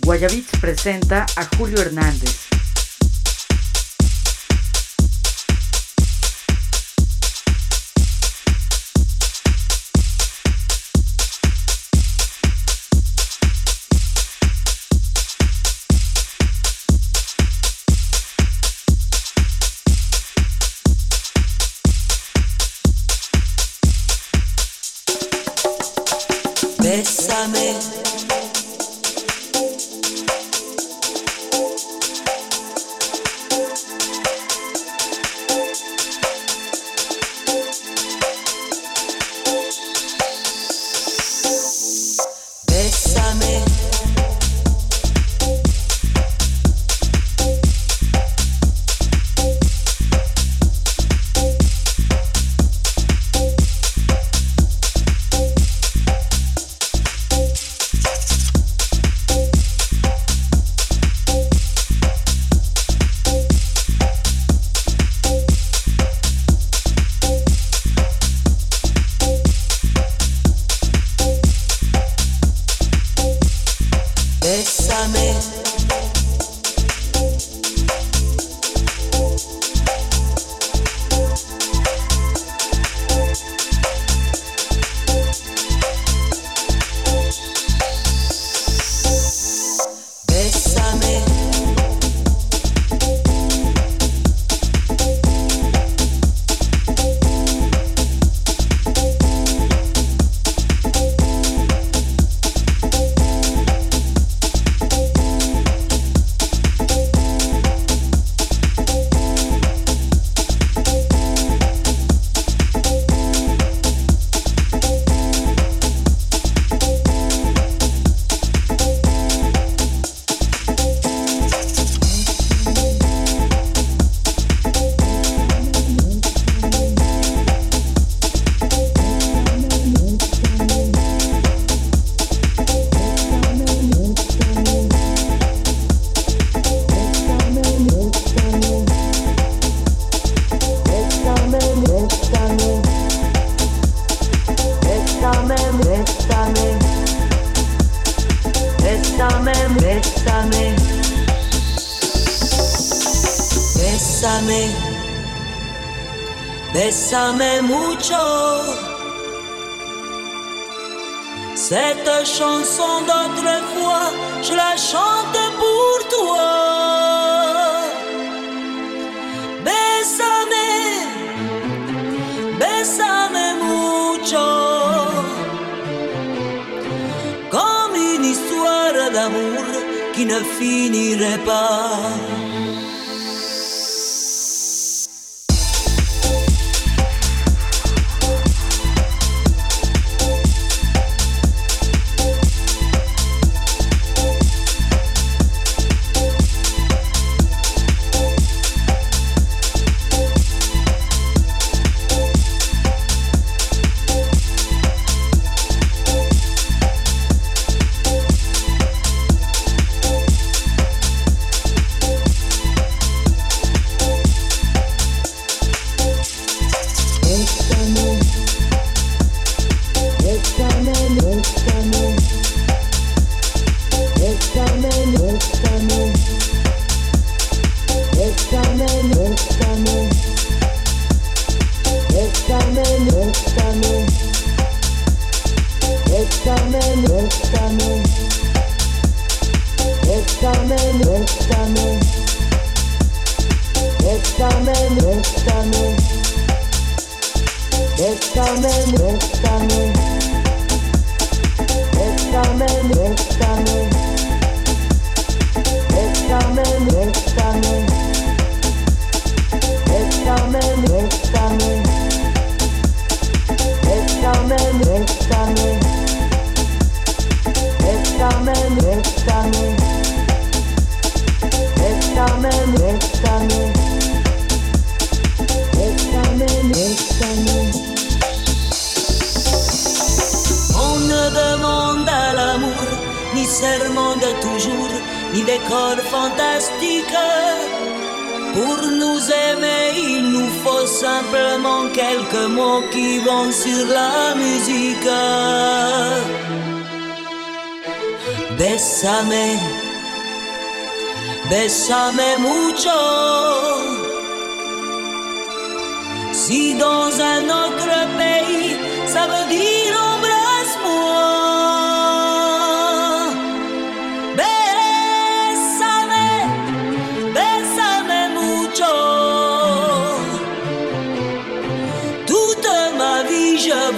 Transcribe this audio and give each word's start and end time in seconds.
Guayabits 0.00 0.58
presenta 0.60 1.24
a 1.36 1.44
Julio 1.56 1.80
Hernández. 1.80 2.51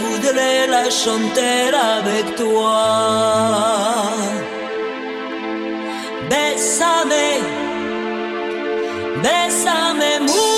Voudrais 0.03 0.67
la 0.67 0.91
chanter 0.91 1.71
avec 1.97 2.37
toi. 2.37 2.83
Bésame, 6.31 7.25
bésame 9.23 10.23
mucho. 10.23 10.54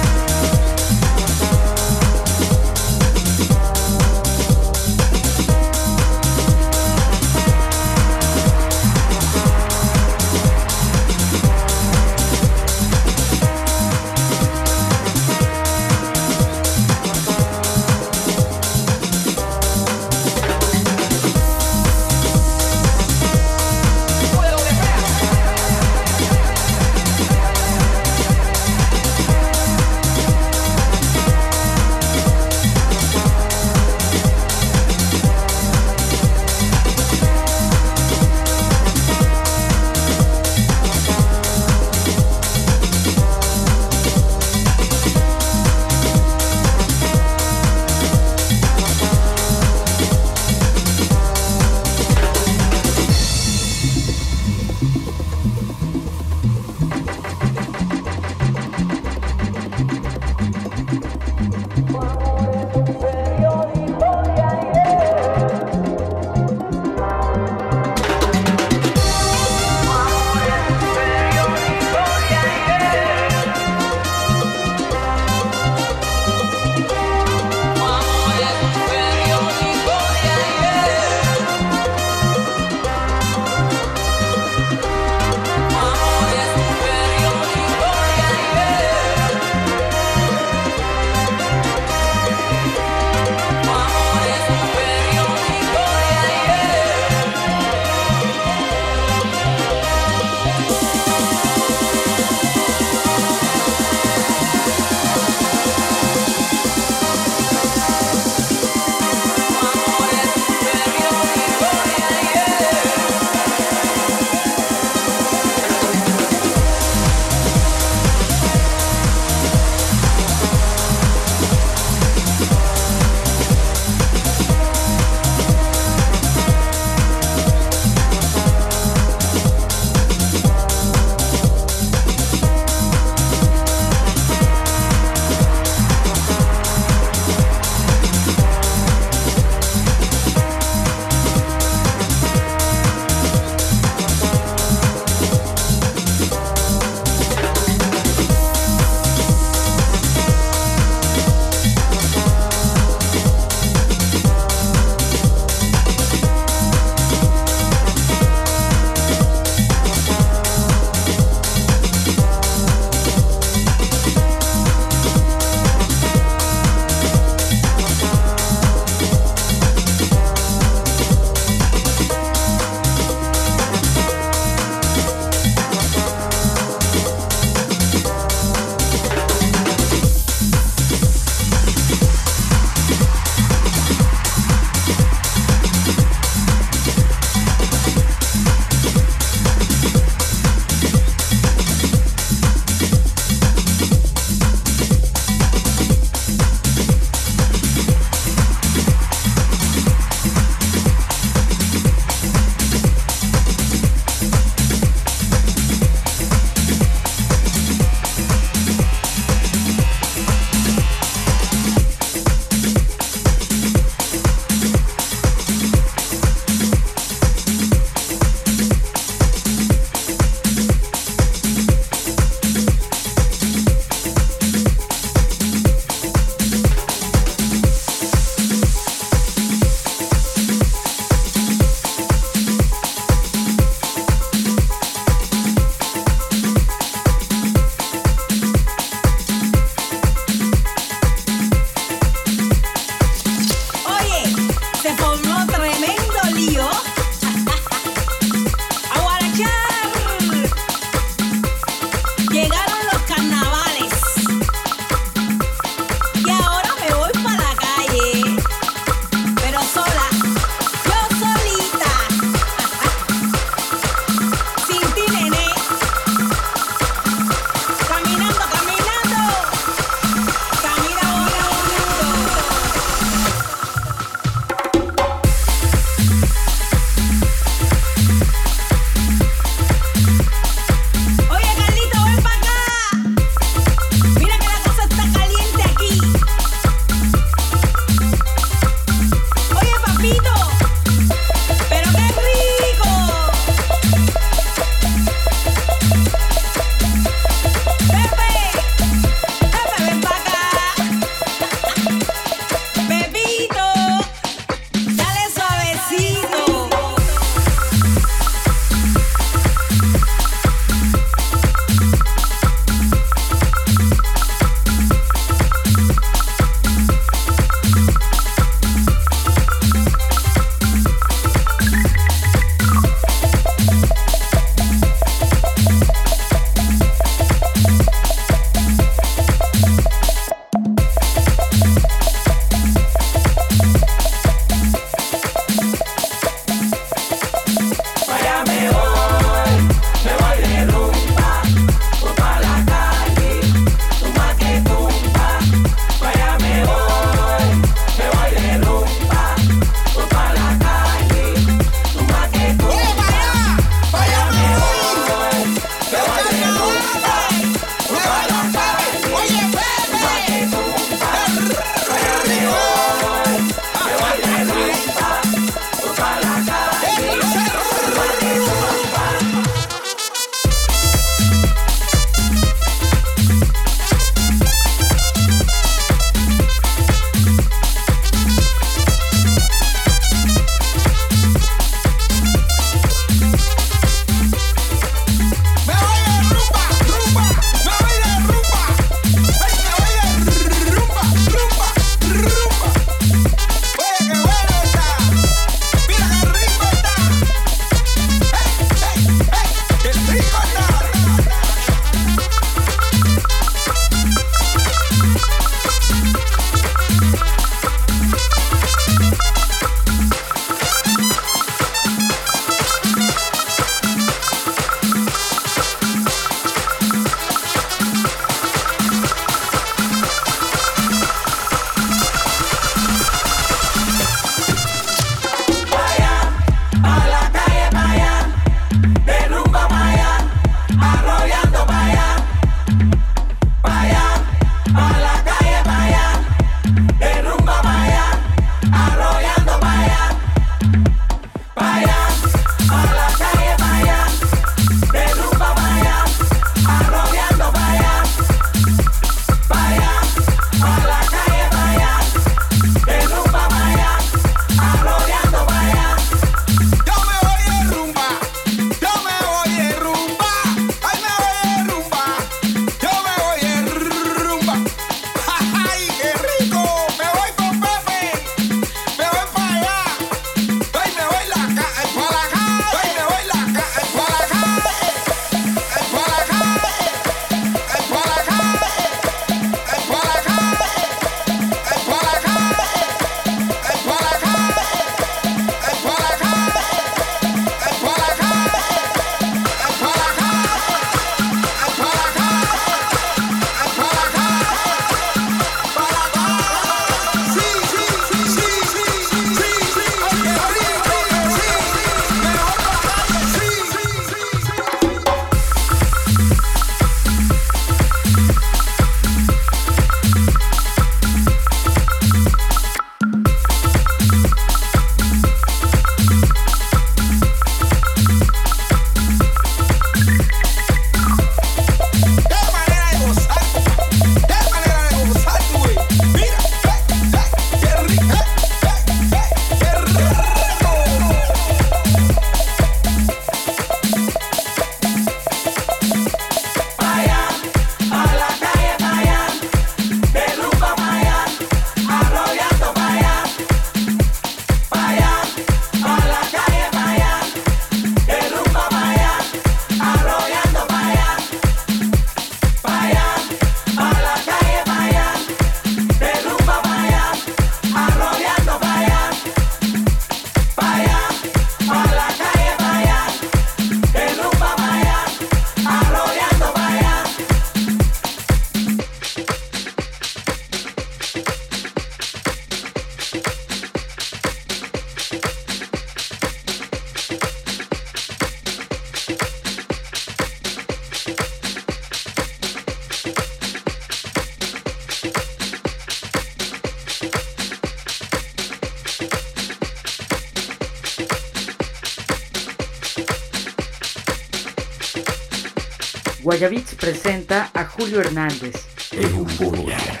Julio 597.77 598.01
Hernández. 598.01 598.55
Euforia. 598.91 600.00